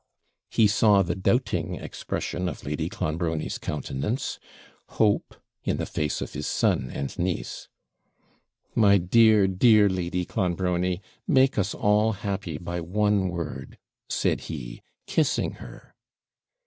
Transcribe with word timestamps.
He 0.49 0.65
saw 0.65 1.03
the 1.03 1.13
doubting 1.13 1.75
expression 1.75 2.49
of 2.49 2.65
Lady 2.65 2.89
Clonbrony's 2.89 3.59
countenance 3.59 4.39
hope 4.97 5.35
in 5.63 5.77
the 5.77 5.85
face 5.85 6.21
of 6.21 6.33
his 6.33 6.47
son 6.47 6.89
and 6.91 7.19
niece. 7.19 7.67
'My 8.73 8.97
dear, 8.97 9.45
dear 9.45 9.87
Lady 9.89 10.25
Clonbrony, 10.25 11.01
make 11.27 11.59
us 11.59 11.75
all 11.75 12.13
happy 12.13 12.57
by 12.57 12.81
one 12.81 13.29
word,' 13.29 13.77
said 14.09 14.39
he, 14.49 14.81
kissing 15.05 15.51
her. 15.61 15.93